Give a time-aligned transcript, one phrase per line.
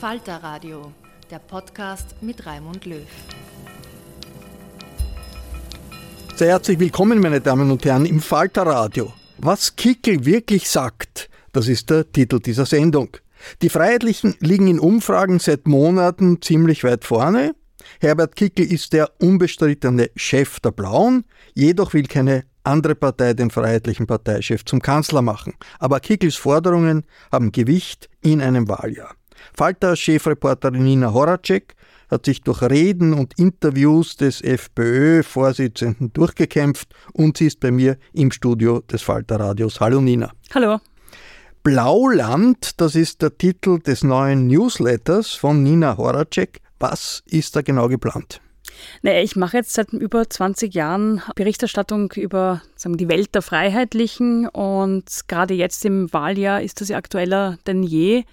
[0.00, 0.92] Falter Radio,
[1.30, 3.06] der Podcast mit Raimund Löw.
[6.34, 9.14] Sehr herzlich willkommen, meine Damen und Herren, im Falter Radio.
[9.38, 13.16] Was Kickel wirklich sagt, das ist der Titel dieser Sendung.
[13.62, 17.54] Die Freiheitlichen liegen in Umfragen seit Monaten ziemlich weit vorne.
[17.98, 21.24] Herbert Kickel ist der unbestrittene Chef der Blauen,
[21.54, 25.54] jedoch will keine andere Partei den freiheitlichen Parteichef zum Kanzler machen.
[25.78, 29.15] Aber Kickels Forderungen haben Gewicht in einem Wahljahr.
[29.54, 31.74] Falter-Chefreporterin Nina Horacek
[32.10, 38.30] hat sich durch Reden und Interviews des FPÖ-Vorsitzenden durchgekämpft und sie ist bei mir im
[38.30, 39.80] Studio des Falter-Radios.
[39.80, 40.32] Hallo Nina.
[40.54, 40.78] Hallo.
[41.62, 46.60] Blauland, das ist der Titel des neuen Newsletters von Nina Horacek.
[46.78, 48.40] Was ist da genau geplant?
[49.02, 54.48] Naja, ich mache jetzt seit über 20 Jahren Berichterstattung über sagen, die Welt der Freiheitlichen
[54.48, 58.24] und gerade jetzt im Wahljahr ist das ja aktueller denn je.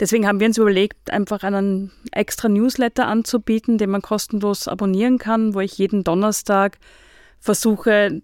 [0.00, 5.54] Deswegen haben wir uns überlegt, einfach einen extra Newsletter anzubieten, den man kostenlos abonnieren kann,
[5.54, 6.78] wo ich jeden Donnerstag
[7.38, 8.22] versuche,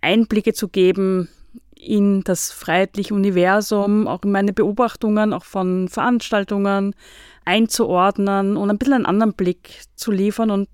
[0.00, 1.28] Einblicke zu geben
[1.76, 6.94] in das freiheitliche Universum, auch in meine Beobachtungen, auch von Veranstaltungen
[7.44, 10.68] einzuordnen und ein bisschen einen anderen Blick zu liefern und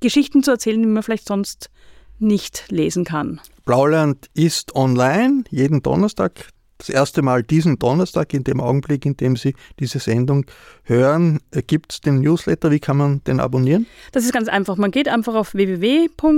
[0.00, 1.70] Geschichten zu erzählen, die man vielleicht sonst
[2.18, 3.40] nicht lesen kann.
[3.64, 6.48] Blauland ist online jeden Donnerstag
[6.78, 10.44] das erste Mal diesen Donnerstag, in dem Augenblick, in dem Sie diese Sendung
[10.82, 12.70] hören, äh, gibt es den Newsletter.
[12.70, 13.86] Wie kann man den abonnieren?
[14.12, 14.76] Das ist ganz einfach.
[14.76, 16.30] Man geht einfach auf www.falter.at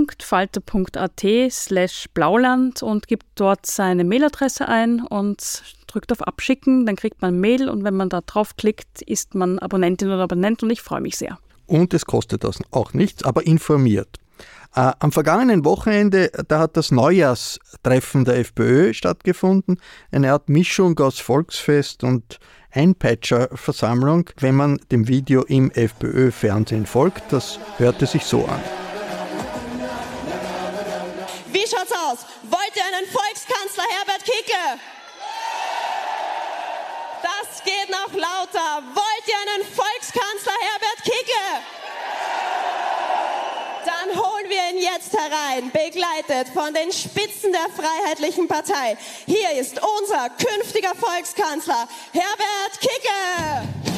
[1.51, 6.87] slash blauland und gibt dort seine Mailadresse ein und drückt auf Abschicken.
[6.87, 10.71] Dann kriegt man Mail und wenn man da draufklickt, ist man Abonnentin oder Abonnent und
[10.71, 11.39] ich freue mich sehr.
[11.67, 14.21] Und es kostet das auch nichts, aber informiert.
[14.75, 19.81] Äh, am vergangenen Wochenende, da hat das Neujahrstreffen der FPÖ stattgefunden.
[20.13, 22.39] Eine Art Mischung aus Volksfest und
[22.73, 27.33] Einpeitscher-Versammlung, wenn man dem Video im FPÖ-Fernsehen folgt.
[27.33, 28.61] Das hörte sich so an.
[31.53, 32.27] Wie schaut's aus?
[32.43, 34.81] Wollt ihr einen Volkskanzler Herbert Kicke?
[37.23, 38.82] Das geht noch lauter.
[38.94, 41.44] Wollt ihr einen Volkskanzler Herbert Kicke?
[43.87, 48.96] Dann holen wir ihn jetzt herein, begleitet von den Spitzen der Freiheitlichen Partei.
[49.26, 53.95] Hier ist unser künftiger Volkskanzler, Herbert Kicke.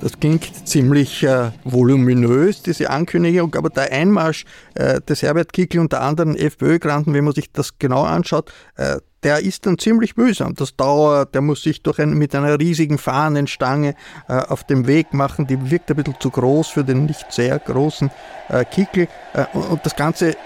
[0.00, 5.92] Das klingt ziemlich äh, voluminös, diese Ankündigung, aber der Einmarsch äh, des Herbert Kickl und
[5.92, 10.54] der anderen FPÖ-Granten, wenn man sich das genau anschaut, äh, der ist dann ziemlich mühsam.
[10.54, 13.94] Das dauert, der muss sich durch ein, mit einer riesigen Fahnenstange
[14.28, 17.58] äh, auf dem Weg machen, die wirkt ein bisschen zu groß für den nicht sehr
[17.58, 18.10] großen
[18.48, 19.08] äh, Kickel.
[19.34, 20.36] Äh, und, das Ganze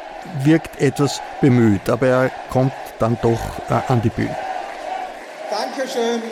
[0.44, 4.34] wirkt etwas bemüht, aber er kommt dann doch äh, an die Bühne.
[5.50, 6.22] Dankeschön.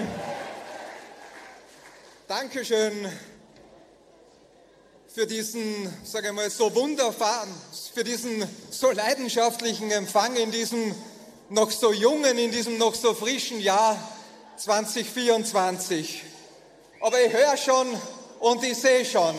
[2.31, 3.11] Dankeschön
[5.13, 7.53] für diesen, sage ich mal, so wunderbaren,
[7.93, 10.95] für diesen so leidenschaftlichen Empfang in diesem
[11.49, 13.99] noch so jungen, in diesem noch so frischen Jahr
[14.59, 16.23] 2024.
[17.01, 17.89] Aber ich höre schon
[18.39, 19.35] und ich sehe schon,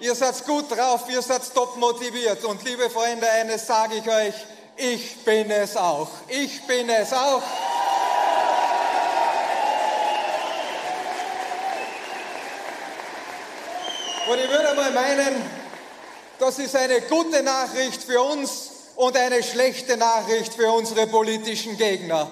[0.00, 2.44] ihr seid gut drauf, ihr seid top motiviert.
[2.44, 4.34] Und liebe Freunde, eines sage ich euch,
[4.76, 6.10] ich bin es auch.
[6.26, 7.44] Ich bin es auch.
[14.30, 15.42] Und ich würde mal meinen,
[16.38, 22.30] das ist eine gute Nachricht für uns und eine schlechte Nachricht für unsere politischen Gegner.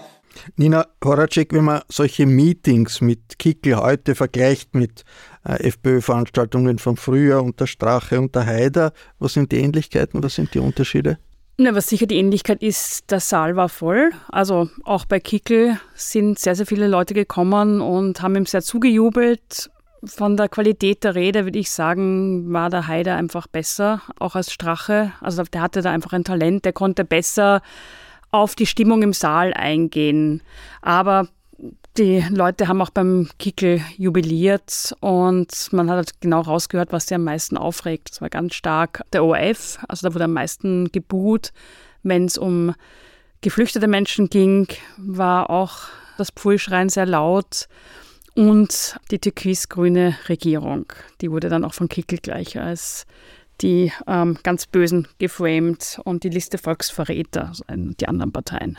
[0.56, 5.04] Nina Horacek, wenn man solche Meetings mit Kickel heute vergleicht mit
[5.44, 10.36] äh, FPÖ-Veranstaltungen von früher und der Strache und der Haider, was sind die Ähnlichkeiten, was
[10.36, 11.18] sind die Unterschiede?
[11.58, 14.12] Na, was sicher die Ähnlichkeit ist, der Saal war voll.
[14.28, 19.70] Also auch bei Kickel sind sehr, sehr viele Leute gekommen und haben ihm sehr zugejubelt.
[20.02, 24.52] Von der Qualität der Rede würde ich sagen, war der Haider einfach besser, auch als
[24.52, 25.12] Strache.
[25.20, 27.60] Also der hatte da einfach ein Talent, der konnte besser
[28.30, 30.42] auf die Stimmung im Saal eingehen.
[30.80, 31.28] Aber
[31.96, 37.14] die Leute haben auch beim Kickel jubiliert und man hat halt genau rausgehört, was sie
[37.14, 38.10] am meisten aufregt.
[38.10, 41.52] Das war ganz stark der ORF, also da wurde am meisten gebuht.
[42.02, 42.74] Wenn es um
[43.42, 45.80] geflüchtete Menschen ging, war auch
[46.16, 47.68] das Pfuhlschreien sehr laut.
[48.40, 50.90] Und die türkis-grüne Regierung,
[51.20, 53.04] die wurde dann auch von Kickel gleich als
[53.60, 58.78] die ähm, ganz Bösen geframed und die Liste Volksverräter, also die anderen Parteien.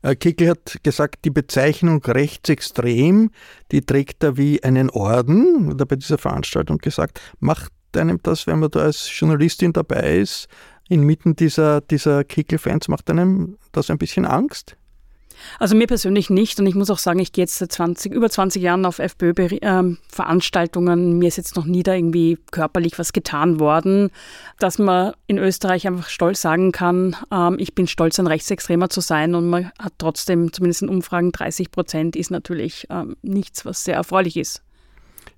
[0.00, 3.30] Äh, Kickel hat gesagt, die Bezeichnung rechtsextrem,
[3.70, 7.20] die trägt er wie einen Orden, hat er bei dieser Veranstaltung gesagt.
[7.38, 10.48] Macht einem das, wenn man da als Journalistin dabei ist,
[10.88, 14.78] inmitten dieser, dieser Kickel-Fans, macht einem das ein bisschen Angst?
[15.58, 18.30] Also mir persönlich nicht und ich muss auch sagen, ich gehe jetzt seit 20, über
[18.30, 20.98] 20 Jahren auf FPÖ-Veranstaltungen.
[20.98, 24.10] Ähm, mir ist jetzt noch nie da irgendwie körperlich was getan worden,
[24.58, 29.00] dass man in Österreich einfach stolz sagen kann, ähm, ich bin stolz, ein Rechtsextremer zu
[29.00, 33.84] sein und man hat trotzdem, zumindest in Umfragen, 30 Prozent ist natürlich ähm, nichts, was
[33.84, 34.62] sehr erfreulich ist.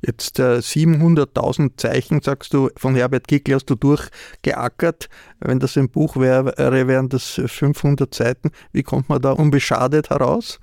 [0.07, 5.09] Jetzt äh, 700.000 Zeichen, sagst du, von Herbert Kickl hast du durchgeackert.
[5.41, 6.55] Wenn das ein Buch wäre,
[6.87, 8.51] wären das 500 Seiten.
[8.73, 10.61] Wie kommt man da unbeschadet heraus?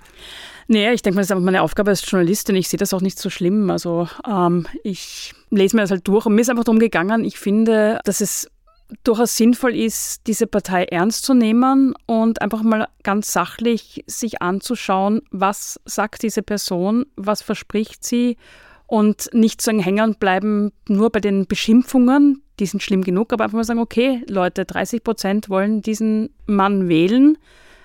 [0.68, 2.56] Nee, ich denke, das ist einfach meine Aufgabe als Journalistin.
[2.56, 3.70] Ich sehe das auch nicht so schlimm.
[3.70, 7.38] Also ähm, ich lese mir das halt durch und mir ist einfach darum gegangen, ich
[7.38, 8.48] finde, dass es
[9.04, 15.22] durchaus sinnvoll ist, diese Partei ernst zu nehmen und einfach mal ganz sachlich sich anzuschauen,
[15.30, 18.36] was sagt diese Person, was verspricht sie
[18.92, 23.56] und nicht so hängen bleiben nur bei den Beschimpfungen, die sind schlimm genug, aber einfach
[23.56, 27.38] mal sagen, okay, Leute, 30 Prozent wollen diesen Mann wählen,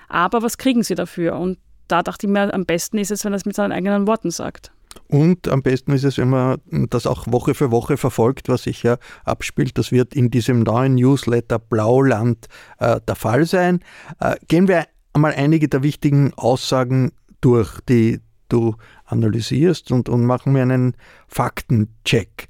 [0.09, 1.38] aber was kriegen sie dafür?
[1.38, 4.06] Und da dachte ich mir, am besten ist es, wenn er es mit seinen eigenen
[4.06, 4.74] Worten sagt.
[5.07, 6.59] Und am besten ist es, wenn man
[6.89, 9.77] das auch Woche für Woche verfolgt, was sich ja abspielt.
[9.77, 12.48] Das wird in diesem neuen Newsletter Blauland
[12.80, 13.80] äh, der Fall sein.
[14.19, 14.83] Äh, gehen wir
[15.13, 20.95] einmal einige der wichtigen Aussagen durch, die du analysierst und, und machen wir einen
[21.27, 22.49] Faktencheck.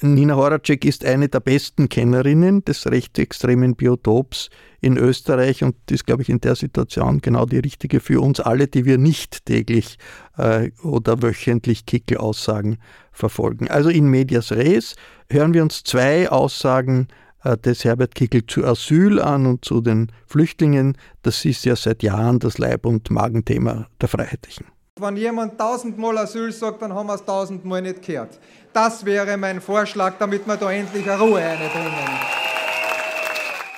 [0.00, 4.50] Nina Horacek ist eine der besten Kennerinnen des rechtsextremen Biotops
[4.80, 8.66] in Österreich und ist, glaube ich, in der Situation genau die richtige für uns alle,
[8.66, 9.98] die wir nicht täglich
[10.36, 12.78] äh, oder wöchentlich Kickel-Aussagen
[13.12, 13.68] verfolgen.
[13.68, 14.96] Also in medias res
[15.30, 17.06] hören wir uns zwei Aussagen
[17.44, 20.96] äh, des Herbert Kickel zu Asyl an und zu den Flüchtlingen.
[21.22, 24.66] Das ist ja seit Jahren das Leib- und Magenthema der Freiheitlichen.
[25.02, 28.38] Wenn jemand tausendmal Asyl sagt, dann haben wir es tausendmal nicht gehört.
[28.72, 31.92] Das wäre mein Vorschlag, damit wir da endlich eine Ruhe reinbringen.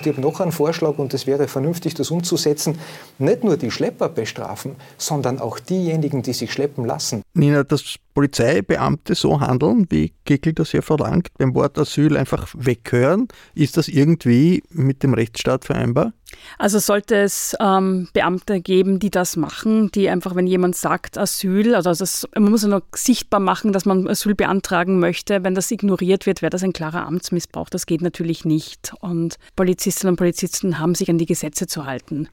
[0.01, 2.77] Ich habe noch einen Vorschlag und es wäre vernünftig, das umzusetzen.
[3.17, 7.23] Nicht nur die Schlepper bestrafen, sondern auch diejenigen, die sich schleppen lassen.
[7.33, 13.29] Nina, dass Polizeibeamte so handeln, wie Kickel das hier verlangt, beim Wort Asyl einfach weghören,
[13.55, 16.13] ist das irgendwie mit dem Rechtsstaat vereinbar?
[16.57, 21.75] Also sollte es ähm, Beamte geben, die das machen, die einfach, wenn jemand sagt Asyl,
[21.75, 25.71] also das, man muss ja noch sichtbar machen, dass man Asyl beantragen möchte, wenn das
[25.71, 27.69] ignoriert wird, wäre das ein klarer Amtsmissbrauch.
[27.69, 28.93] Das geht natürlich nicht.
[28.99, 32.29] Und Polizistinnen und Polizisten haben sich an die Gesetze zu halten.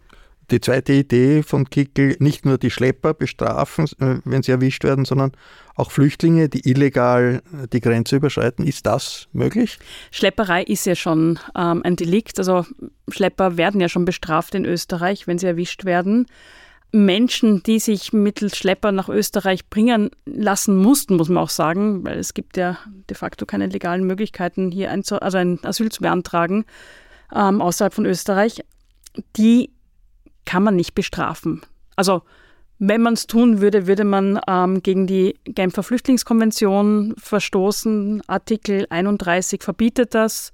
[0.50, 5.04] Die zweite Idee von Kickel, nicht nur die Schlepper bestrafen, äh, wenn sie erwischt werden,
[5.04, 5.32] sondern
[5.74, 8.66] auch Flüchtlinge, die illegal die Grenze überschreiten.
[8.66, 9.78] Ist das möglich?
[10.10, 12.38] Schlepperei ist ja schon ähm, ein Delikt.
[12.38, 12.66] Also
[13.08, 16.26] Schlepper werden ja schon bestraft in Österreich, wenn sie erwischt werden.
[16.94, 22.18] Menschen, die sich mittels Schlepper nach Österreich bringen lassen mussten, muss man auch sagen, weil
[22.18, 26.66] es gibt ja de facto keine legalen Möglichkeiten, hier ein, also ein Asyl zu beantragen
[27.34, 28.62] ähm, außerhalb von Österreich,
[29.36, 29.70] die
[30.44, 31.62] kann man nicht bestrafen.
[31.96, 32.22] Also
[32.84, 38.22] wenn man es tun würde, würde man ähm, gegen die Genfer Flüchtlingskonvention verstoßen.
[38.26, 40.50] Artikel 31 verbietet das.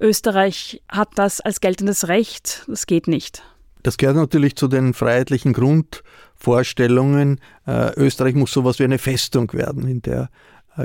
[0.00, 2.64] Österreich hat das als geltendes Recht.
[2.66, 3.44] Das geht nicht.
[3.84, 7.38] Das gehört natürlich zu den freiheitlichen Grundvorstellungen.
[7.68, 10.30] Äh, Österreich muss sowas wie eine Festung werden, in der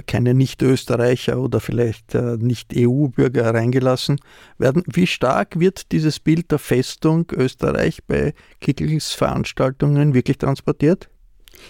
[0.06, 4.20] keine Nicht-Österreicher oder vielleicht äh, Nicht-EU-Bürger reingelassen
[4.58, 4.84] werden.
[4.88, 11.10] Wie stark wird dieses Bild der Festung Österreich bei Kickels Veranstaltungen wirklich transportiert?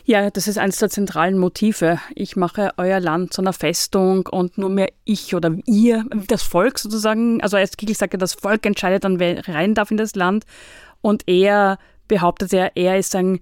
[0.05, 1.99] Ja, das ist eines der zentralen Motive.
[2.15, 6.79] Ich mache euer Land zu einer Festung und nur mehr ich oder ihr, das Volk
[6.79, 10.15] sozusagen, also als Kickel sagt ja, das Volk entscheidet dann, wer rein darf in das
[10.15, 10.45] Land.
[11.01, 13.39] Und er behauptet ja, er ist ein,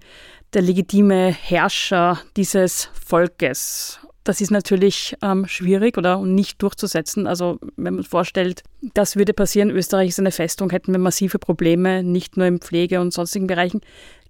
[0.54, 4.00] der legitime Herrscher dieses Volkes.
[4.28, 7.26] Das ist natürlich ähm, schwierig oder nicht durchzusetzen.
[7.26, 12.02] Also wenn man vorstellt, das würde passieren, Österreich ist eine Festung, hätten wir massive Probleme,
[12.02, 13.80] nicht nur im Pflege- und sonstigen Bereichen.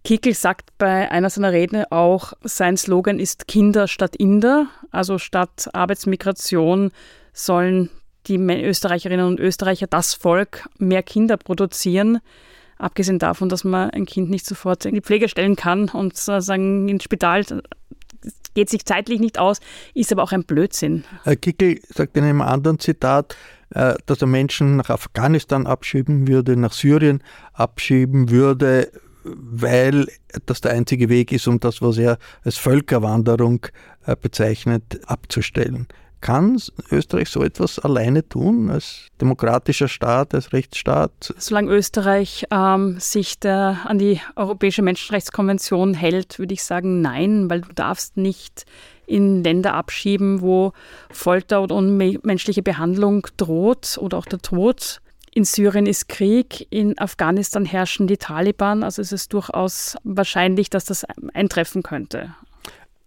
[0.04, 5.68] Kickel sagt bei einer seiner Reden auch, sein Slogan ist Kinder statt Inder, also statt
[5.72, 6.92] Arbeitsmigration
[7.32, 7.90] sollen
[8.28, 12.20] die Österreicherinnen und Österreicher, das Volk, mehr Kinder produzieren.
[12.78, 16.88] Abgesehen davon, dass man ein Kind nicht sofort in die Pflege stellen kann und sagen
[16.88, 17.42] ins Spital
[18.58, 19.60] geht sich zeitlich nicht aus,
[19.94, 21.04] ist aber auch ein Blödsinn.
[21.22, 23.36] Herr Kickel sagt in einem anderen Zitat,
[23.70, 27.22] äh, dass er Menschen nach Afghanistan abschieben würde, nach Syrien
[27.52, 28.90] abschieben würde,
[29.22, 30.08] weil
[30.46, 33.64] das der einzige Weg ist, um das, was er als Völkerwanderung
[34.06, 35.86] äh, bezeichnet, abzustellen.
[36.20, 36.60] Kann
[36.90, 41.34] Österreich so etwas alleine tun, als demokratischer Staat, als Rechtsstaat?
[41.38, 47.60] Solange Österreich ähm, sich der, an die Europäische Menschenrechtskonvention hält, würde ich sagen nein, weil
[47.60, 48.66] du darfst nicht
[49.06, 50.72] in Länder abschieben, wo
[51.10, 55.00] Folter oder unmenschliche Behandlung droht oder auch der Tod.
[55.32, 60.84] In Syrien ist Krieg, in Afghanistan herrschen die Taliban, also es ist durchaus wahrscheinlich, dass
[60.84, 62.34] das eintreffen könnte.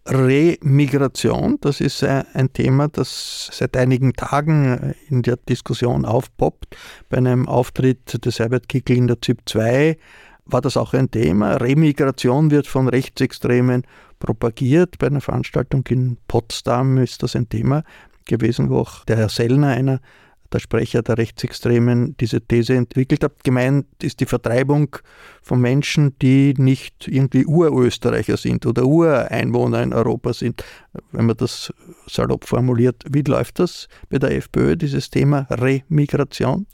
[0.06, 6.76] Remigration, das ist äh, ein Thema, das seit einigen Tagen äh, in der Diskussion aufpoppt.
[7.10, 9.98] Bei einem Auftritt des Herbert Kickl in der ZIP 2
[10.46, 11.58] war das auch ein Thema.
[11.58, 13.84] Remigration wird von Rechtsextremen
[14.20, 14.98] propagiert.
[14.98, 17.84] Bei einer Veranstaltung in Potsdam ist das ein Thema
[18.26, 20.00] gewesen, wo auch der Herr Sellner, einer
[20.52, 23.44] der Sprecher der Rechtsextremen diese These entwickelt hat.
[23.44, 24.96] Gemeint ist die Vertreibung
[25.42, 30.64] von Menschen, die nicht irgendwie Urösterreicher sind oder Ureinwohner in Europa sind,
[31.12, 31.74] wenn man das
[32.08, 33.04] salopp formuliert.
[33.10, 36.68] Wie läuft das bei der FPÖ, dieses Thema Remigration?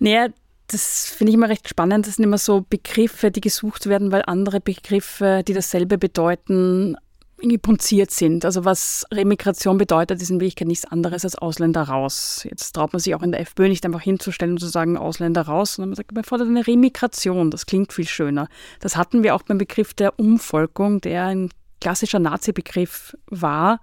[0.00, 0.28] Naja,
[0.68, 2.06] das finde ich immer recht spannend.
[2.06, 6.96] Das sind immer so Begriffe, die gesucht werden, weil andere Begriffe, die dasselbe bedeuten,
[7.58, 8.44] punziert sind.
[8.44, 12.46] Also was Remigration bedeutet, ist in Wirklichkeit nichts anderes als Ausländer raus.
[12.48, 15.42] Jetzt traut man sich auch in der FPÖ nicht einfach hinzustellen und zu sagen Ausländer
[15.42, 17.50] raus, sondern man sagt, man fordert eine Remigration.
[17.50, 18.48] Das klingt viel schöner.
[18.80, 23.80] Das hatten wir auch beim Begriff der Umvolkung, der ein klassischer Nazi-Begriff war,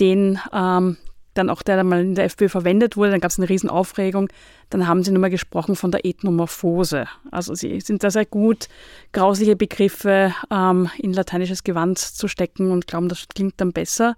[0.00, 0.96] den ähm,
[1.34, 4.28] dann auch der, der mal in der FPÖ verwendet wurde, dann gab es eine Riesenaufregung.
[4.70, 7.06] Dann haben sie nochmal gesprochen von der Ethnomorphose.
[7.30, 8.68] Also sie sind da sehr gut,
[9.12, 14.16] grausliche Begriffe ähm, in lateinisches Gewand zu stecken und glauben, das klingt dann besser.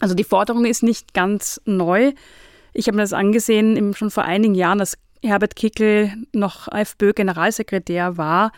[0.00, 2.12] Also die Forderung ist nicht ganz neu.
[2.72, 8.52] Ich habe mir das angesehen, schon vor einigen Jahren, als Herbert Kickel noch FPÖ-Generalsekretär war,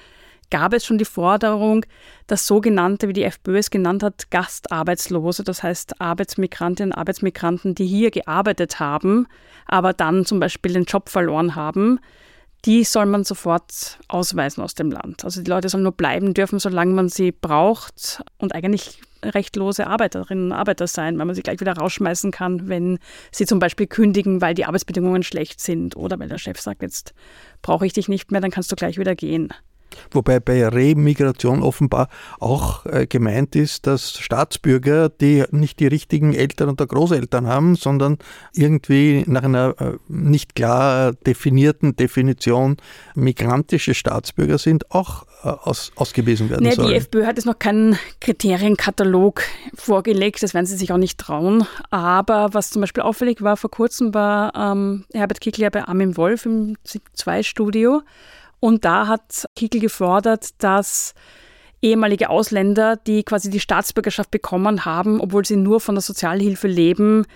[0.50, 1.84] gab es schon die Forderung,
[2.26, 7.86] dass sogenannte, wie die FPÖ es genannt hat, Gastarbeitslose, das heißt Arbeitsmigrantinnen und Arbeitsmigranten, die
[7.86, 9.26] hier gearbeitet haben,
[9.66, 12.00] aber dann zum Beispiel den Job verloren haben,
[12.64, 15.24] die soll man sofort ausweisen aus dem Land.
[15.24, 20.46] Also die Leute sollen nur bleiben dürfen, solange man sie braucht und eigentlich rechtlose Arbeiterinnen
[20.46, 22.98] und Arbeiter sein, weil man sie gleich wieder rausschmeißen kann, wenn
[23.30, 27.14] sie zum Beispiel kündigen, weil die Arbeitsbedingungen schlecht sind oder weil der Chef sagt, jetzt
[27.62, 29.52] brauche ich dich nicht mehr, dann kannst du gleich wieder gehen.
[30.10, 32.08] Wobei bei Remigration offenbar
[32.40, 38.18] auch äh, gemeint ist, dass Staatsbürger, die nicht die richtigen Eltern oder Großeltern haben, sondern
[38.52, 42.76] irgendwie nach einer äh, nicht klar definierten Definition
[43.14, 46.88] migrantische Staatsbürger sind, auch äh, aus, ausgewiesen werden naja, sollen.
[46.88, 49.42] Die FPÖ hat jetzt noch keinen Kriterienkatalog
[49.74, 51.66] vorgelegt, das werden sie sich auch nicht trauen.
[51.90, 56.46] Aber was zum Beispiel auffällig war, vor kurzem war ähm, Herbert Kickler bei Armin Wolf
[56.46, 58.02] im 2-Studio
[58.60, 61.14] und da hat Kickel gefordert, dass
[61.82, 67.26] ehemalige Ausländer, die quasi die Staatsbürgerschaft bekommen haben, obwohl sie nur von der Sozialhilfe leben,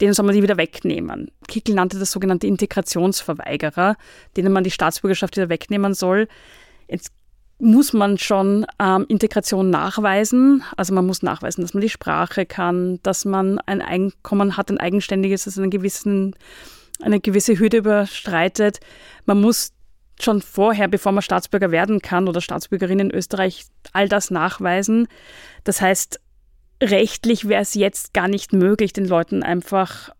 [0.00, 1.30] denen soll man die wieder wegnehmen.
[1.48, 3.96] Kickel nannte das sogenannte Integrationsverweigerer,
[4.36, 6.28] denen man die Staatsbürgerschaft wieder wegnehmen soll.
[6.88, 7.12] Jetzt
[7.58, 10.62] muss man schon ähm, Integration nachweisen.
[10.76, 14.78] Also man muss nachweisen, dass man die Sprache kann, dass man ein Einkommen hat, ein
[14.78, 16.36] eigenständiges, das gewissen,
[17.02, 18.78] eine gewisse Hürde überstreitet.
[19.26, 19.72] Man muss
[20.22, 25.08] schon vorher, bevor man Staatsbürger werden kann oder Staatsbürgerin in Österreich, all das nachweisen.
[25.64, 26.20] Das heißt,
[26.82, 30.10] rechtlich wäre es jetzt gar nicht möglich, den Leuten einfach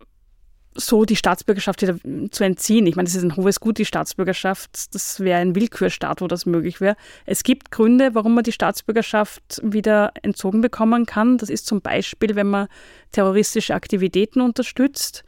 [0.75, 1.97] so die Staatsbürgerschaft wieder
[2.31, 2.87] zu entziehen.
[2.87, 4.93] Ich meine, das ist ein hohes Gut, die Staatsbürgerschaft.
[4.93, 6.95] Das wäre ein Willkürstaat, wo das möglich wäre.
[7.25, 11.37] Es gibt Gründe, warum man die Staatsbürgerschaft wieder entzogen bekommen kann.
[11.37, 12.67] Das ist zum Beispiel, wenn man
[13.11, 15.23] terroristische Aktivitäten unterstützt.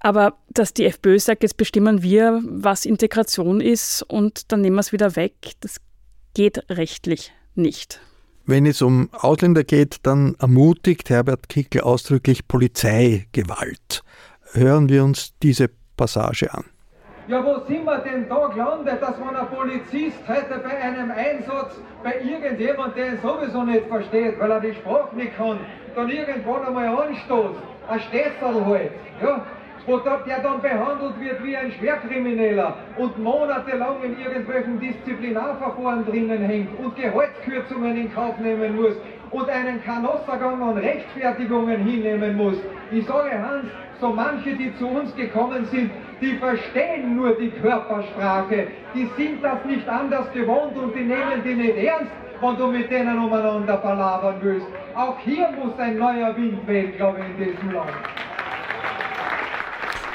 [0.00, 4.80] Aber dass die FPÖ sagt, jetzt bestimmen wir, was Integration ist und dann nehmen wir
[4.80, 5.80] es wieder weg, das
[6.34, 8.00] geht rechtlich nicht.
[8.46, 14.02] Wenn es um Ausländer geht, dann ermutigt Herbert Kickel ausdrücklich Polizeigewalt.
[14.52, 16.64] Hören wir uns diese Passage an.
[17.28, 21.74] Ja, wo sind wir denn da gelandet, dass man ein Polizist heute bei einem Einsatz
[22.02, 25.60] bei irgendjemand, der ihn sowieso nicht versteht, weil er die Sprache nicht kann,
[25.94, 29.44] dann irgendwann einmal anstoßt, ein Städterl halt, ja,
[29.88, 36.78] wo der dann behandelt wird wie ein Schwerkrimineller und monatelang in irgendwelchen Disziplinarverfahren drinnen hängt
[36.78, 38.94] und Gehaltskürzungen in Kauf nehmen muss
[39.30, 42.56] und einen Kanossergang an Rechtfertigungen hinnehmen muss.
[42.90, 43.64] Ich sage Hans,
[43.98, 45.90] so manche, die zu uns gekommen sind,
[46.20, 48.66] die verstehen nur die Körpersprache.
[48.94, 52.90] Die sind das nicht anders gewohnt und die nehmen die nicht ernst, wenn du mit
[52.90, 54.66] denen umeinander palavern willst.
[54.94, 58.27] Auch hier muss ein neuer Wind wehen, glaube ich, in diesem Land.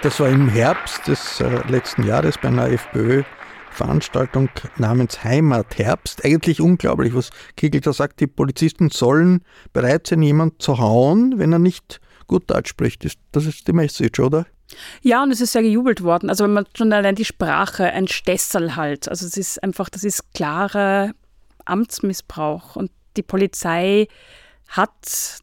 [0.04, 3.24] Das war im Herbst des äh, letzten Jahres bei einer FPÖ
[3.72, 6.26] Veranstaltung namens Heimatherbst.
[6.26, 8.20] Eigentlich unglaublich, was Kegel da sagt.
[8.20, 13.08] Die Polizisten sollen bereit sein, jemanden zu hauen, wenn er nicht gut Deutsch spricht.
[13.32, 14.46] Das ist die Message, oder?
[15.04, 16.30] Ja, und es ist sehr gejubelt worden.
[16.30, 19.08] Also wenn man schon allein die Sprache, ein Stessel halt.
[19.08, 21.14] Also es ist einfach, das ist klarer
[21.64, 22.76] Amtsmissbrauch.
[22.76, 24.10] Und die Polizei
[24.68, 24.92] hat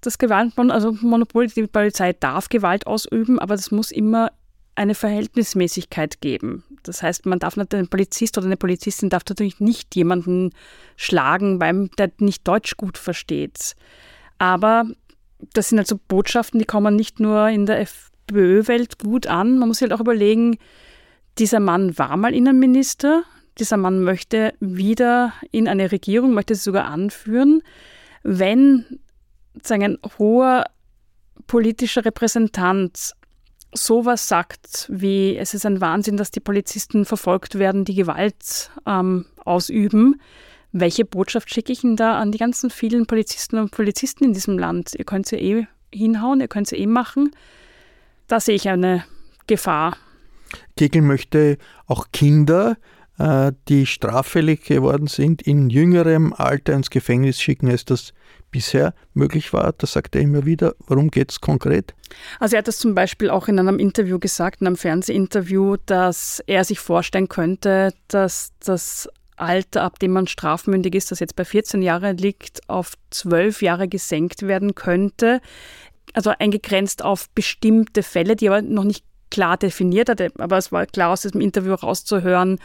[0.02, 4.33] das Gewaltmonopol, also Monopol, die Polizei darf Gewalt ausüben, aber das muss immer
[4.80, 6.64] eine Verhältnismäßigkeit geben.
[6.84, 10.52] Das heißt, man darf nicht, ein Polizist oder eine Polizistin darf natürlich nicht jemanden
[10.96, 13.76] schlagen, weil der nicht Deutsch gut versteht.
[14.38, 14.87] Aber
[15.52, 19.59] das sind also Botschaften, die kommen nicht nur in der FPÖ-Welt gut an.
[19.59, 20.57] Man muss sich halt auch überlegen,
[21.38, 23.24] dieser Mann war mal Innenminister,
[23.59, 27.62] dieser Mann möchte wieder in eine Regierung, möchte sie sogar anführen.
[28.22, 28.98] Wenn
[29.62, 30.64] sagen, ein hoher
[31.46, 33.12] politischer Repräsentant
[33.72, 39.26] sowas sagt, wie es ist ein Wahnsinn, dass die Polizisten verfolgt werden, die Gewalt ähm,
[39.44, 40.20] ausüben,
[40.72, 44.59] welche Botschaft schicke ich denn da an die ganzen vielen Polizisten und Polizisten in diesem
[44.59, 44.94] Land?
[44.96, 47.33] Ihr könnt sie eh hinhauen, ihr könnt sie eh machen.
[48.28, 49.04] Da sehe ich eine
[49.46, 49.96] Gefahr.
[50.76, 52.76] Kegel möchte auch Kinder,
[53.18, 58.14] äh, die straffällig geworden sind, in jüngerem Alter ins Gefängnis schicken, als das
[58.50, 59.72] bisher möglich war.
[59.76, 60.74] Das sagt er immer wieder.
[60.86, 61.94] Worum geht es konkret?
[62.38, 66.42] Also er hat das zum Beispiel auch in einem Interview gesagt, in einem Fernsehinterview, dass
[66.46, 71.44] er sich vorstellen könnte, dass das Alter, ab dem man strafmündig ist, das jetzt bei
[71.44, 75.40] 14 Jahren liegt, auf 12 Jahre gesenkt werden könnte.
[76.12, 80.20] Also eingegrenzt auf bestimmte Fälle, die aber noch nicht klar definiert hat.
[80.38, 82.58] Aber es war klar aus diesem Interview rauszuhören,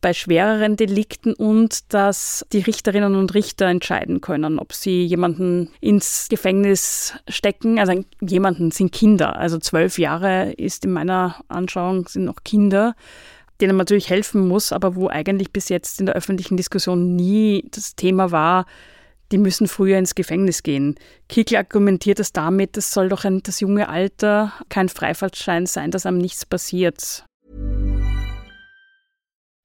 [0.00, 6.28] bei schwereren Delikten und dass die Richterinnen und Richter entscheiden können, ob sie jemanden ins
[6.28, 7.78] Gefängnis stecken.
[7.78, 9.36] Also jemanden sind Kinder.
[9.36, 12.94] Also zwölf Jahre ist in meiner Anschauung sind noch Kinder
[13.60, 17.68] denen man natürlich helfen muss, aber wo eigentlich bis jetzt in der öffentlichen Diskussion nie
[17.70, 18.66] das Thema war,
[19.32, 20.96] die müssen früher ins Gefängnis gehen.
[21.28, 26.06] Kickel argumentiert das damit, es soll doch ein, das junge Alter kein Freifahrtschein sein, dass
[26.06, 27.24] einem nichts passiert.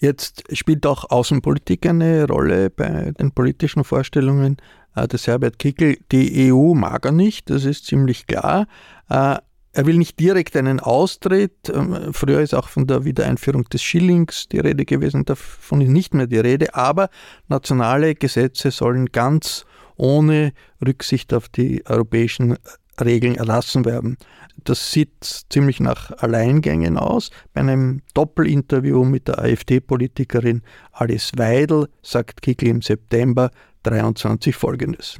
[0.00, 4.56] Jetzt spielt auch Außenpolitik eine Rolle bei den politischen Vorstellungen
[4.94, 5.98] äh, des Herbert Kickel.
[6.12, 8.66] Die EU mag er nicht, das ist ziemlich klar.
[9.08, 9.36] Äh,
[9.72, 11.68] Er will nicht direkt einen Austritt.
[11.68, 16.14] Ähm, früher ist auch von der Wiedereinführung des Schillings die Rede gewesen, davon ist nicht
[16.14, 16.74] mehr die Rede.
[16.74, 17.10] Aber
[17.48, 20.52] nationale Gesetze sollen ganz ohne
[20.84, 22.56] Rücksicht auf die europäischen
[23.04, 24.16] Regeln erlassen werden.
[24.64, 27.30] Das sieht ziemlich nach Alleingängen aus.
[27.52, 33.50] Bei einem Doppelinterview mit der AfD-Politikerin Alice Weidel sagt Kickl im September
[33.84, 35.18] 23 Folgendes.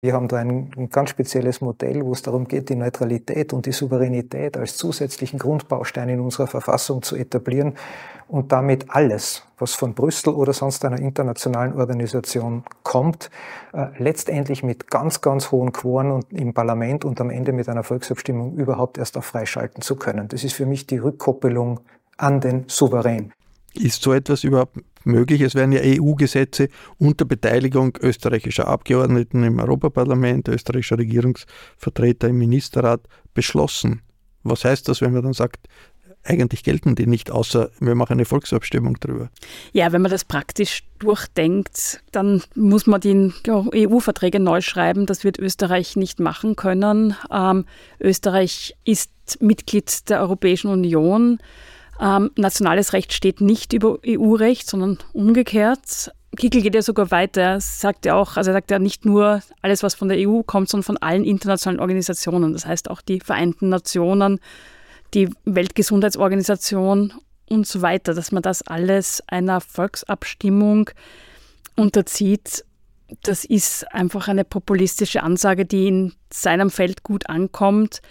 [0.00, 3.72] Wir haben da ein, ganz spezielles Modell, wo es darum geht, die Neutralität und die
[3.72, 7.74] Souveränität als zusätzlichen Grundbaustein in unserer Verfassung zu etablieren
[8.28, 13.28] und damit alles, was von Brüssel oder sonst einer internationalen Organisation kommt,
[13.72, 17.82] äh, letztendlich mit ganz, ganz hohen Quoren und im Parlament und am Ende mit einer
[17.82, 20.28] Volksabstimmung überhaupt erst auch freischalten zu können.
[20.28, 21.80] Das ist für mich die Rückkoppelung
[22.16, 23.32] an den Souverän.
[23.74, 25.40] Ist so etwas überhaupt möglich?
[25.40, 33.00] Es werden ja EU-Gesetze unter Beteiligung österreichischer Abgeordneten im Europaparlament, österreichischer Regierungsvertreter im Ministerrat
[33.34, 34.02] beschlossen.
[34.42, 35.68] Was heißt das, wenn man dann sagt,
[36.24, 39.30] eigentlich gelten die nicht, außer wir machen eine Volksabstimmung darüber.
[39.72, 45.06] Ja, wenn man das praktisch durchdenkt, dann muss man die EU-Verträge neu schreiben.
[45.06, 47.14] Das wird Österreich nicht machen können.
[47.32, 47.64] Ähm,
[48.00, 51.38] Österreich ist Mitglied der Europäischen Union.
[52.00, 56.12] Ähm, nationales Recht steht nicht über EU-Recht, sondern umgekehrt.
[56.36, 57.40] Kickel geht ja sogar weiter.
[57.40, 60.42] Er sagt ja auch, also er sagt ja nicht nur alles, was von der EU
[60.42, 62.52] kommt, sondern von allen internationalen Organisationen.
[62.52, 64.38] Das heißt auch die Vereinten Nationen,
[65.14, 67.14] die Weltgesundheitsorganisation
[67.48, 70.90] und so weiter, dass man das alles einer Volksabstimmung
[71.76, 72.64] unterzieht.
[73.22, 78.02] Das ist einfach eine populistische Ansage, die in seinem Feld gut ankommt.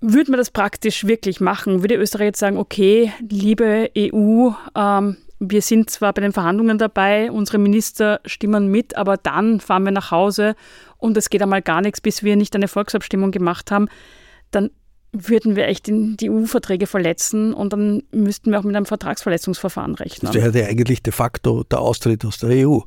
[0.00, 1.82] Würde man das praktisch wirklich machen?
[1.82, 7.30] Würde Österreich jetzt sagen, okay, liebe EU, ähm, wir sind zwar bei den Verhandlungen dabei,
[7.30, 10.54] unsere Minister stimmen mit, aber dann fahren wir nach Hause
[10.98, 13.88] und es geht einmal gar nichts, bis wir nicht eine Volksabstimmung gemacht haben,
[14.50, 14.70] dann
[15.12, 20.30] würden wir echt die EU-Verträge verletzen und dann müssten wir auch mit einem Vertragsverletzungsverfahren rechnen.
[20.32, 22.80] Das wäre eigentlich de facto der Austritt aus der EU.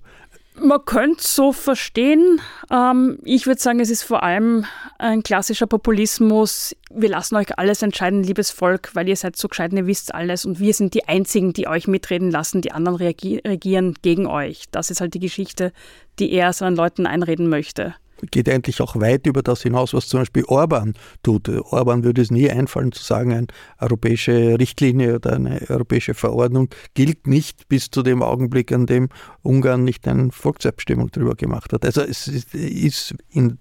[0.59, 2.41] Man könnte es so verstehen.
[2.69, 4.65] Ähm, ich würde sagen, es ist vor allem
[4.99, 6.75] ein klassischer Populismus.
[6.93, 10.45] Wir lassen euch alles entscheiden, liebes Volk, weil ihr seid so gescheit, ihr wisst alles
[10.45, 12.61] und wir sind die Einzigen, die euch mitreden lassen.
[12.61, 14.65] Die anderen reagieren gegen euch.
[14.71, 15.71] Das ist halt die Geschichte,
[16.19, 17.95] die er seinen Leuten einreden möchte
[18.29, 21.49] geht eigentlich auch weit über das hinaus, was zum Beispiel Orban tut.
[21.49, 23.47] Orban würde es nie einfallen zu sagen, eine
[23.79, 29.09] europäische Richtlinie oder eine europäische Verordnung gilt nicht bis zu dem Augenblick, an dem
[29.41, 31.85] Ungarn nicht eine Volksabstimmung darüber gemacht hat.
[31.85, 33.15] Also es ist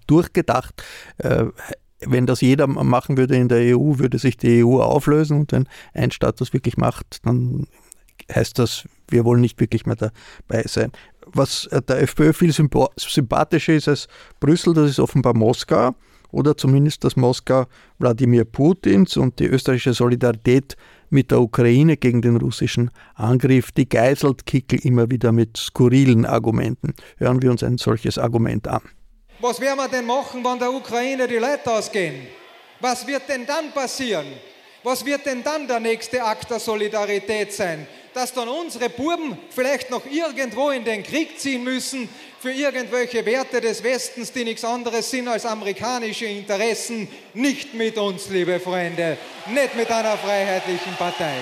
[0.07, 0.83] durchgedacht.
[1.17, 1.45] Äh,
[2.03, 5.67] wenn das jeder machen würde in der EU, würde sich die EU auflösen und wenn
[5.93, 7.67] ein Staat das wirklich macht, dann
[8.33, 10.91] heißt das, wir wollen nicht wirklich mehr dabei sein
[11.33, 14.07] was der FPÖ viel sympathischer ist als
[14.39, 15.95] Brüssel, das ist offenbar Moskau
[16.31, 17.65] oder zumindest das Moskau
[17.99, 20.75] Wladimir Putins und die österreichische Solidarität
[21.09, 26.93] mit der Ukraine gegen den russischen Angriff, die geißelt Kickel immer wieder mit skurrilen Argumenten.
[27.17, 28.81] Hören wir uns ein solches Argument an.
[29.41, 32.27] Was werden wir denn machen, wenn der Ukraine die Leute ausgehen?
[32.79, 34.25] Was wird denn dann passieren?
[34.83, 37.87] Was wird denn dann der nächste Akt der Solidarität sein?
[38.13, 43.61] dass dann unsere Buben vielleicht noch irgendwo in den Krieg ziehen müssen für irgendwelche Werte
[43.61, 47.07] des Westens, die nichts anderes sind als amerikanische Interessen.
[47.33, 49.17] Nicht mit uns, liebe Freunde,
[49.47, 51.35] nicht mit einer freiheitlichen Partei.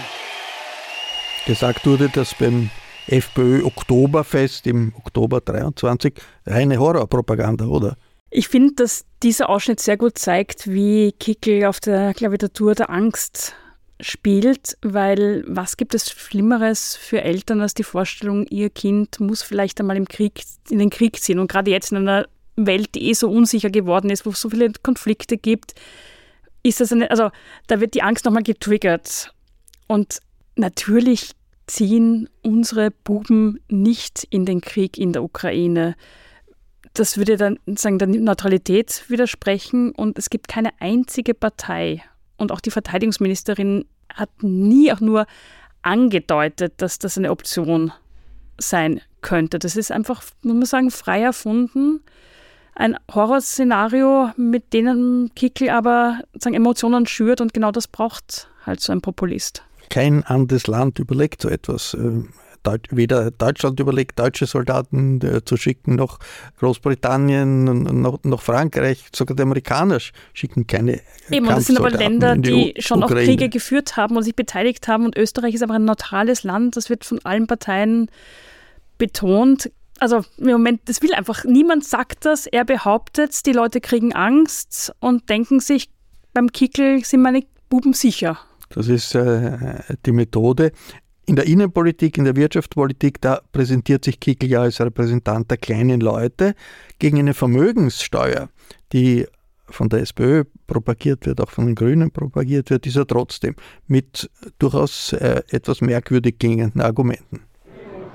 [1.46, 2.70] Gesagt wurde, dass beim
[3.08, 6.14] FPÖ Oktoberfest im Oktober 23
[6.46, 7.96] reine Horrorpropaganda, oder?
[8.32, 13.56] Ich finde, dass dieser Ausschnitt sehr gut zeigt, wie Kickel auf der Klaviatur der Angst
[14.00, 19.80] spielt, weil was gibt es Schlimmeres für Eltern als die Vorstellung, ihr Kind muss vielleicht
[19.80, 23.14] einmal im Krieg, in den Krieg ziehen und gerade jetzt in einer Welt, die eh
[23.14, 25.74] so unsicher geworden ist, wo es so viele Konflikte gibt,
[26.64, 27.30] ist das eine, also
[27.68, 29.34] da wird die Angst nochmal getriggert.
[29.88, 30.20] Und
[30.56, 31.32] natürlich
[31.68, 35.96] ziehen unsere Buben nicht in den Krieg in der Ukraine.
[37.00, 42.04] Das würde dann sagen, der Neutralität widersprechen und es gibt keine einzige Partei
[42.36, 45.26] und auch die Verteidigungsministerin hat nie auch nur
[45.82, 47.94] angedeutet, dass das eine Option
[48.58, 49.60] sein könnte.
[49.60, 52.02] Das ist einfach, muss man sagen, frei erfunden.
[52.76, 58.92] Ein Horrorszenario, mit denen Kickel aber sagen, Emotionen schürt und genau das braucht halt so
[58.92, 59.64] ein Populist.
[59.90, 61.96] Kein anderes Land überlegt so etwas.
[62.64, 66.20] Äh, weder Deutschland überlegt, deutsche Soldaten äh, zu schicken, noch
[66.60, 67.64] Großbritannien,
[68.02, 70.00] noch, noch Frankreich, sogar die Amerikaner
[70.34, 71.02] schicken keine.
[71.30, 74.88] Eben, das sind aber Länder, die, die schon auch Kriege geführt haben und sich beteiligt
[74.88, 75.06] haben.
[75.06, 76.78] Und Österreich ist aber ein neutrales Land.
[76.78, 78.10] Das wird von allen Parteien
[78.98, 79.72] betont.
[80.00, 82.48] Also im Moment, das will einfach, niemand sagt das.
[82.48, 85.90] Er behauptet, die Leute kriegen Angst und denken sich,
[86.34, 88.40] beim Kickel sind meine Buben sicher.
[88.70, 90.72] Das ist äh, die Methode.
[91.30, 96.02] In der Innenpolitik, in der Wirtschaftspolitik, da präsentiert sich Kickel ja als Repräsentant der kleinen
[96.02, 96.56] Leute
[96.98, 98.50] gegen eine Vermögenssteuer,
[98.94, 99.28] die
[99.68, 103.54] von der SPÖ propagiert wird, auch von den Grünen propagiert wird, ist er trotzdem
[103.86, 107.42] mit durchaus äh, etwas merkwürdig klingenden Argumenten.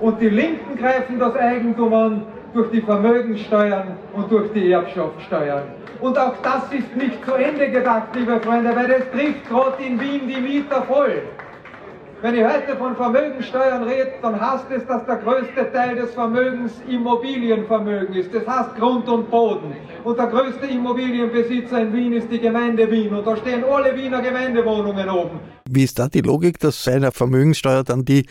[0.01, 5.63] Und die Linken greifen das Eigentum an durch die Vermögenssteuern und durch die Erbschaftssteuern.
[6.01, 10.01] Und auch das ist nicht zu Ende gedacht, liebe Freunde, weil es trifft gerade in
[10.01, 11.21] Wien die Mieter voll.
[12.21, 16.71] Wenn ich heute von Vermögensteuern rede, dann heißt es, dass der größte Teil des Vermögens
[16.87, 18.33] Immobilienvermögen ist.
[18.33, 19.75] Das heißt Grund und Boden.
[20.03, 23.13] Und der größte Immobilienbesitzer in Wien ist die Gemeinde Wien.
[23.13, 25.39] Und da stehen alle Wiener Gemeindewohnungen oben.
[25.69, 28.25] Wie ist da die Logik, dass bei einer Vermögenssteuer dann die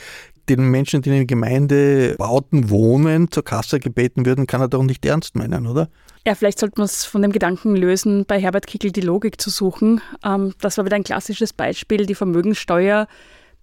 [0.48, 5.04] den Menschen, die in den Gemeindebauten wohnen, zur Kasse gebeten würden, kann er doch nicht
[5.06, 5.88] ernst meinen, oder?
[6.26, 9.50] Ja, vielleicht sollte man es von dem Gedanken lösen, bei Herbert Kickel die Logik zu
[9.50, 10.00] suchen.
[10.24, 12.06] Ähm, das war wieder ein klassisches Beispiel.
[12.06, 13.06] Die Vermögenssteuer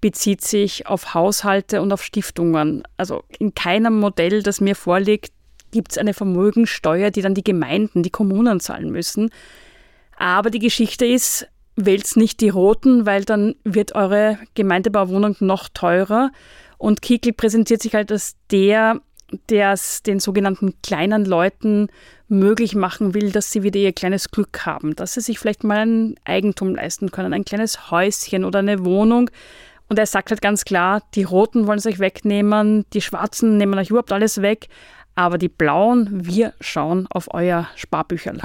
[0.01, 2.83] bezieht sich auf Haushalte und auf Stiftungen.
[2.97, 5.31] Also in keinem Modell, das mir vorliegt,
[5.71, 9.29] gibt es eine Vermögensteuer, die dann die Gemeinden, die Kommunen zahlen müssen.
[10.17, 16.31] Aber die Geschichte ist, wählt nicht die Roten, weil dann wird eure Gemeindebauwohnung noch teurer.
[16.77, 19.01] Und Kickel präsentiert sich halt als der,
[19.49, 21.87] der es den sogenannten kleinen Leuten
[22.27, 25.85] möglich machen will, dass sie wieder ihr kleines Glück haben, dass sie sich vielleicht mal
[25.85, 29.29] ein Eigentum leisten können, ein kleines Häuschen oder eine Wohnung,
[29.91, 33.77] und er sagt halt ganz klar, die Roten wollen es euch wegnehmen, die Schwarzen nehmen
[33.77, 34.69] euch überhaupt alles weg,
[35.15, 38.39] aber die Blauen, wir schauen auf euer Sparbücherl.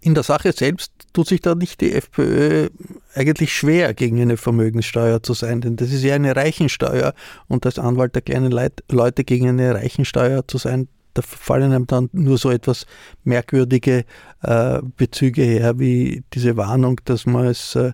[0.00, 2.70] In der Sache selbst tut sich da nicht die FPÖ
[3.14, 7.12] eigentlich schwer, gegen eine Vermögenssteuer zu sein, denn das ist ja eine Reichensteuer
[7.46, 8.50] und als Anwalt der kleinen
[8.90, 12.86] Leute gegen eine Reichensteuer zu sein, da fallen einem dann nur so etwas
[13.22, 14.06] merkwürdige
[14.42, 17.92] äh, Bezüge her, wie diese Warnung, dass man es äh,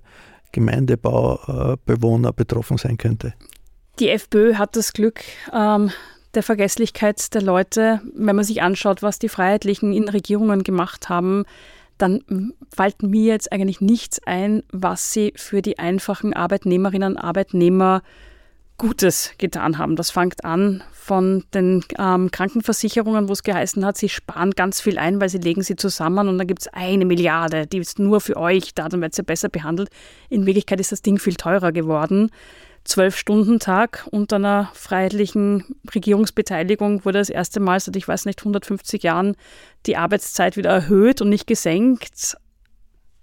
[0.53, 3.35] Gemeindebaubewohner betroffen sein könnte.
[3.99, 5.21] Die FPÖ hat das Glück
[5.53, 5.91] ähm,
[6.35, 8.01] der Vergesslichkeit der Leute.
[8.15, 11.45] Wenn man sich anschaut, was die Freiheitlichen in Regierungen gemacht haben,
[11.99, 18.03] dann fällt mir jetzt eigentlich nichts ein, was sie für die einfachen Arbeitnehmerinnen und Arbeitnehmer
[18.83, 19.95] Gutes getan haben.
[19.95, 24.99] Das fängt an von den ähm, Krankenversicherungen, wo es geheißen hat, sie sparen ganz viel
[24.99, 28.21] ein, weil sie legen sie zusammen und dann gibt es eine Milliarde, die ist nur
[28.21, 29.89] für euch da, dann wird sie besser behandelt.
[30.31, 32.31] In Wirklichkeit ist das Ding viel teurer geworden.
[32.83, 39.37] Zwölf-Stunden-Tag unter einer freiheitlichen Regierungsbeteiligung wurde das erste Mal seit, ich weiß nicht, 150 Jahren
[39.87, 42.37] die Arbeitszeit wieder erhöht und nicht gesenkt.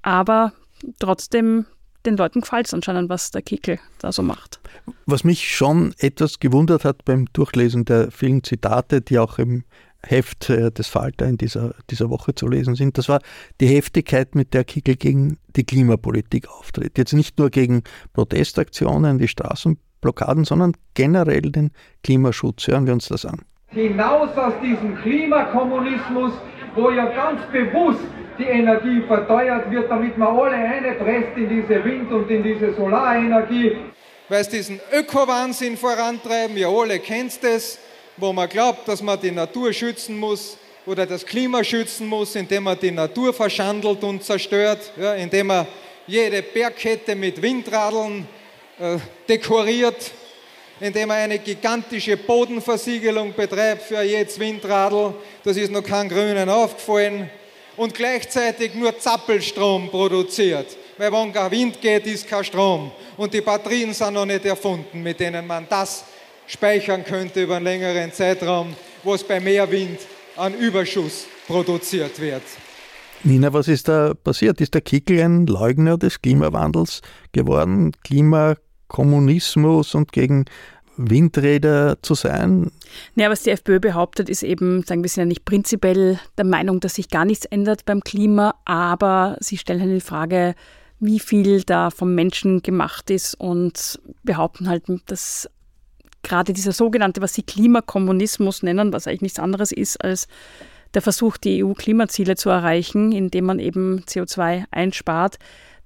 [0.04, 0.54] Aber
[1.00, 1.66] trotzdem
[2.10, 4.60] den Leuten gefällt es anscheinend, was der Kickel da so macht.
[5.06, 9.64] Was mich schon etwas gewundert hat beim Durchlesen der vielen Zitate, die auch im
[10.02, 13.20] Heft äh, des Falter in dieser, dieser Woche zu lesen sind, das war
[13.60, 16.98] die Heftigkeit, mit der Kickel gegen die Klimapolitik auftritt.
[16.98, 21.72] Jetzt nicht nur gegen Protestaktionen, die Straßenblockaden, sondern generell den
[22.04, 22.68] Klimaschutz.
[22.68, 23.42] Hören wir uns das an.
[23.68, 26.32] Hinaus aus diesem Klimakommunismus,
[26.82, 28.00] wo ja ganz bewusst
[28.38, 33.78] die Energie verteuert wird, damit man alle einpresst in diese Wind- und in diese Solarenergie.
[34.30, 37.80] Weil es diesen Öko-Wahnsinn vorantreiben, ihr alle kennt es,
[38.16, 42.64] wo man glaubt, dass man die Natur schützen muss oder das Klima schützen muss, indem
[42.64, 45.68] man die Natur verschandelt und zerstört, ja, indem man
[46.08, 48.28] jede Bergkette mit Windradeln
[48.80, 50.12] äh, dekoriert,
[50.80, 55.14] indem man eine gigantische Bodenversiegelung betreibt für jedes Windradl.
[55.44, 57.30] Das ist noch keinem Grünen aufgefallen
[57.78, 60.78] und gleichzeitig nur Zappelstrom produziert.
[60.98, 62.92] Weil wenn kein Wind geht, ist kein Strom.
[63.18, 66.04] Und die Batterien sind noch nicht erfunden, mit denen man das
[66.46, 70.00] speichern könnte über einen längeren Zeitraum, wo es bei mehr Wind
[70.36, 72.44] an Überschuss produziert wird.
[73.24, 74.62] Nina, was ist da passiert?
[74.62, 77.02] Ist der Kickel ein Leugner des Klimawandels
[77.34, 77.92] geworden?
[78.90, 80.46] Klimakommunismus und gegen
[80.98, 82.72] Windräder zu sein?
[83.16, 86.82] Ja, was die FPÖ behauptet, ist eben, sagen wir, sind ja nicht prinzipiell der Meinung,
[86.82, 90.56] dass sich gar nichts ändert beim Klima, aber sie stellen halt die Frage,
[91.00, 95.50] wie viel da vom Menschen gemacht ist und behaupten halt, dass
[96.24, 100.28] gerade dieser sogenannte, was sie Klimakommunismus nennen, was eigentlich nichts anderes ist als
[100.96, 105.38] der Versuch, die EU-Klimaziele zu erreichen, indem man eben CO2 einspart,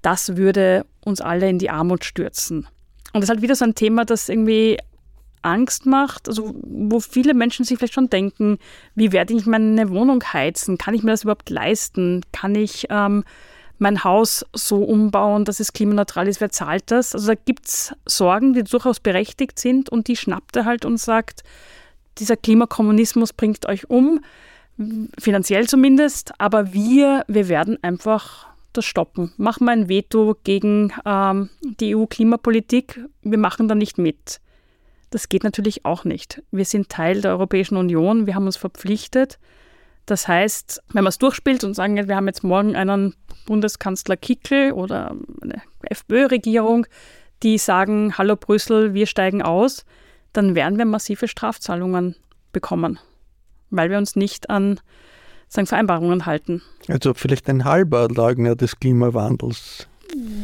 [0.02, 2.68] das würde uns alle in die Armut stürzen.
[3.14, 4.78] Und das ist halt wieder so ein Thema, das irgendwie
[5.44, 8.58] Angst macht, also wo viele Menschen sich vielleicht schon denken,
[8.96, 10.78] wie werde ich meine Wohnung heizen?
[10.78, 12.22] Kann ich mir das überhaupt leisten?
[12.32, 13.24] Kann ich ähm,
[13.78, 16.42] mein Haus so umbauen, dass es klimaneutral ist?
[16.42, 17.14] Wer zahlt das?
[17.14, 20.98] Also da gibt es Sorgen, die durchaus berechtigt sind und die schnappt er halt und
[20.98, 21.44] sagt,
[22.18, 24.22] dieser Klimakommunismus bringt euch um,
[25.20, 29.34] finanziell zumindest, aber wir, wir werden einfach das stoppen.
[29.38, 34.40] Machen wir ein Veto gegen ähm, die EU-Klimapolitik, wir machen da nicht mit.
[35.10, 36.42] Das geht natürlich auch nicht.
[36.52, 39.40] Wir sind Teil der Europäischen Union, wir haben uns verpflichtet.
[40.06, 44.74] Das heißt, wenn man es durchspielt und sagen, wir haben jetzt morgen einen Bundeskanzler Kickel
[44.74, 46.88] oder eine FPÖ-Regierung,
[47.42, 49.86] die sagen, hallo Brüssel, wir steigen aus,
[50.34, 52.16] dann werden wir massive Strafzahlungen
[52.52, 53.00] bekommen,
[53.70, 54.80] weil wir uns nicht an
[55.54, 56.62] sagen, Vereinbarungen halten.
[56.88, 59.88] Also vielleicht ein halber Leugner des Klimawandels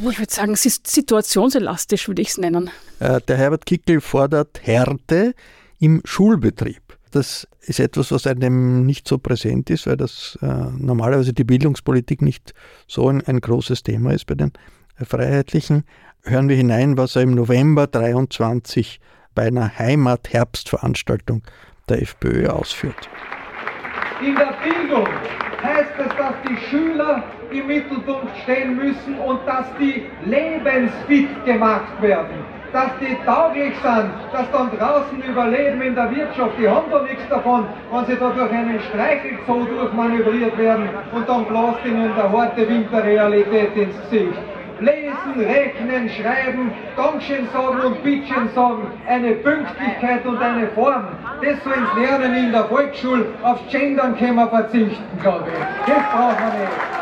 [0.09, 2.69] ich würde sagen, es ist situationselastisch, würde ich es nennen.
[2.99, 5.33] Äh, der Herbert Kickel fordert Härte
[5.79, 6.81] im Schulbetrieb.
[7.11, 12.21] Das ist etwas, was einem nicht so präsent ist, weil das äh, normalerweise die Bildungspolitik
[12.21, 12.53] nicht
[12.87, 14.51] so ein, ein großes Thema ist bei den
[14.97, 15.83] äh, Freiheitlichen.
[16.23, 18.99] Hören wir hinein, was er im November 23
[19.33, 21.43] bei einer Heimat-Herbstveranstaltung
[21.87, 23.09] der FPÖ ausführt.
[24.21, 25.07] In der Bildung
[25.63, 32.43] heißt es, dass die Schüler im Mittelpunkt stehen müssen und dass die lebensfit gemacht werden.
[32.73, 37.27] Dass die tauglich sind, dass dann draußen überleben in der Wirtschaft, die haben da nichts
[37.29, 42.67] davon, wenn sie da durch einen Streichelzoo durchmanövriert werden und dann blast ihnen der harte
[42.67, 44.37] Winterrealität ins Gesicht.
[44.81, 51.07] Lesen, Rechnen, Schreiben, Dankeschön sagen und Bittchen sagen, eine Pünktlichkeit und eine Form.
[51.41, 53.25] Das sollen sie lernen in der Volksschule.
[53.43, 55.93] Auf Gendern können wir verzichten, glaube ich.
[55.93, 56.99] Das brauchen wir nicht.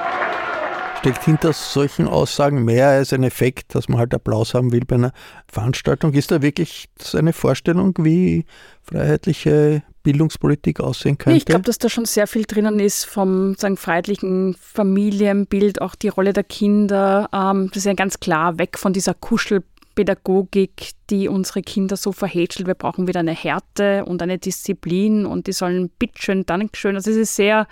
[1.00, 4.96] Steckt hinter solchen Aussagen mehr als ein Effekt, dass man halt Applaus haben will bei
[4.96, 5.12] einer
[5.48, 6.14] Veranstaltung?
[6.14, 8.46] Ist da wirklich eine Vorstellung, wie
[8.82, 11.38] freiheitliche Bildungspolitik aussehen könnte?
[11.38, 16.08] Ich glaube, dass da schon sehr viel drinnen ist vom sagen, freiheitlichen Familienbild, auch die
[16.08, 17.28] Rolle der Kinder.
[17.34, 22.68] Ähm, das ist ja ganz klar weg von dieser Kuschelpädagogik, die unsere Kinder so verhätschelt.
[22.68, 26.96] Wir brauchen wieder eine Härte und eine Disziplin und die sollen bitteschön, Dankeschön.
[26.96, 27.68] Also es ist sehr,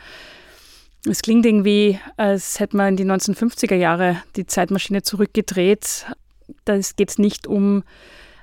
[1.10, 6.06] es klingt irgendwie, als hätte man in die 1950er Jahre die Zeitmaschine zurückgedreht.
[6.65, 7.84] Da geht es nicht um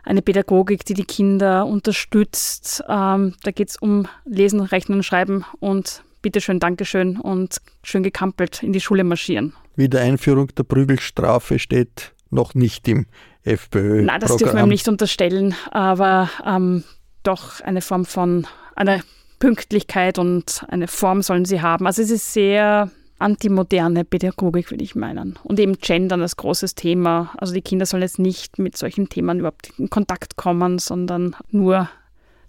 [0.05, 2.83] eine Pädagogik, die die Kinder unterstützt.
[2.89, 8.73] Ähm, da geht es um Lesen, Rechnen, Schreiben und bitteschön, Dankeschön und schön gekampelt in
[8.73, 9.55] die Schule marschieren.
[9.77, 13.07] Wiedereinführung der Prügelstrafe steht noch nicht im
[13.43, 14.03] FPÖ.
[14.03, 16.85] Nein, das dürfen wir nicht unterstellen, aber ähm,
[17.23, 19.01] doch eine Form von einer
[19.39, 21.87] Pünktlichkeit und eine Form sollen sie haben.
[21.87, 22.91] Also es ist sehr
[23.23, 25.39] antimoderne Pädagogik, würde ich meinen.
[25.45, 27.33] Und eben Gendern als großes Thema.
[27.39, 31.89] Also die Kinder sollen jetzt nicht mit solchen Themen überhaupt in Kontakt kommen, sondern nur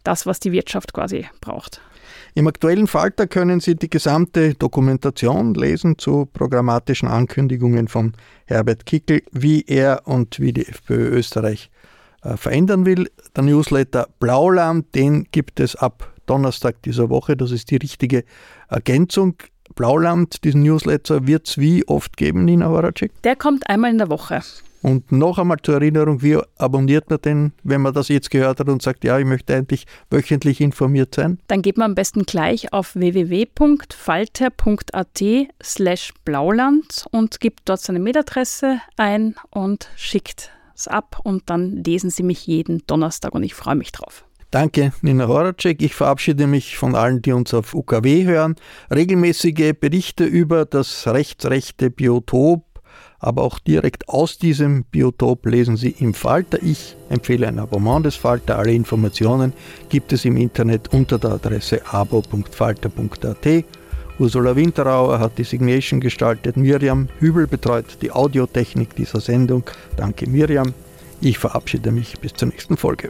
[0.04, 1.82] das, was die Wirtschaft quasi braucht.
[2.36, 8.14] Im aktuellen Falter können Sie die gesamte Dokumentation lesen zu programmatischen Ankündigungen von
[8.46, 11.70] Herbert Kickel, wie er und wie die FPÖ Österreich
[12.24, 13.10] äh, verändern will.
[13.36, 17.38] Der Newsletter Blauland, den gibt es ab Donnerstag dieser Woche.
[17.38, 18.24] Das ist die richtige
[18.68, 19.36] Ergänzung.
[19.76, 23.12] Blauland, diesen Newsletter, wird es wie oft geben, Nina Horacek?
[23.24, 24.42] Der kommt einmal in der Woche.
[24.84, 28.68] Und noch einmal zur Erinnerung, wie abonniert man denn, wenn man das jetzt gehört hat
[28.68, 31.40] und sagt, ja, ich möchte eigentlich wöchentlich informiert sein?
[31.48, 33.88] Dann geht man am besten gleich auf www.falter.at
[35.64, 42.10] slash blauland und gibt dort seine Mailadresse ein und schickt es ab und dann lesen
[42.10, 44.26] Sie mich jeden Donnerstag und ich freue mich drauf.
[44.54, 45.82] Danke, Nina Horacek.
[45.82, 48.56] Ich verabschiede mich von allen, die uns auf UKW hören.
[48.94, 52.64] Regelmäßige Berichte über das rechtsrechte Biotop,
[53.18, 56.62] aber auch direkt aus diesem Biotop lesen Sie im Falter.
[56.62, 58.60] Ich empfehle ein Abonnement des Falter.
[58.60, 59.54] Alle Informationen
[59.90, 63.66] gibt es im Internet unter der Adresse abo.falter.at.
[64.20, 66.58] Ursula Winterauer hat die Signation gestaltet.
[66.58, 69.64] Miriam Hübel betreut die Audiotechnik dieser Sendung.
[69.98, 70.76] Danke, Miriam.
[71.22, 73.10] Ich verabschiede mich bis zur nächsten Folge.